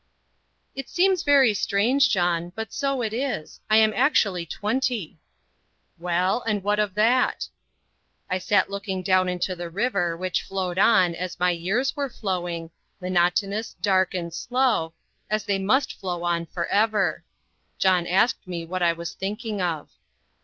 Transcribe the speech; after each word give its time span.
"It 0.73 0.89
seems 0.89 1.21
very 1.21 1.53
strange, 1.53 2.09
John, 2.09 2.51
but 2.55 2.73
so 2.73 3.03
it 3.03 3.13
is 3.13 3.59
I 3.69 3.77
am 3.77 3.93
actually 3.93 4.47
twenty." 4.47 5.19
"Well, 5.99 6.41
and 6.41 6.63
what 6.63 6.79
of 6.79 6.95
that?" 6.95 7.47
I 8.27 8.39
sat 8.39 8.71
looking 8.71 9.03
down 9.03 9.29
into 9.29 9.55
the 9.55 9.69
river, 9.69 10.17
which 10.17 10.41
flowed 10.41 10.79
on, 10.79 11.13
as 11.13 11.39
my 11.39 11.51
years 11.51 11.95
were 11.95 12.09
flowing, 12.09 12.71
monotonous, 12.99 13.75
dark, 13.79 14.15
and 14.15 14.33
slow, 14.33 14.95
as 15.29 15.43
they 15.43 15.59
must 15.59 15.93
flow 15.93 16.23
on 16.23 16.47
for 16.47 16.65
ever. 16.65 17.23
John 17.77 18.07
asked 18.07 18.47
me 18.47 18.65
what 18.65 18.81
I 18.81 18.93
was 18.93 19.13
thinking 19.13 19.61
of. 19.61 19.91